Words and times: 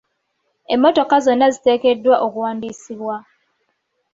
Emmotoka 0.73 1.15
zonna 1.25 1.47
ziteekeddwa 1.53 2.15
okuwandiisibwa. 2.25 3.15